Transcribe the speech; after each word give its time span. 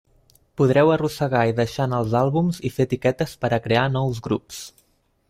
Podreu 0.59 0.91
arrossegar 0.93 1.41
i 1.49 1.53
deixar 1.59 1.85
anar 1.85 1.99
els 2.05 2.15
àlbums 2.21 2.63
i 2.71 2.71
fer 2.79 2.87
etiquetes 2.89 3.37
per 3.45 3.53
a 3.53 3.61
crear 3.67 3.85
nous 3.99 4.23
grups. 4.31 4.65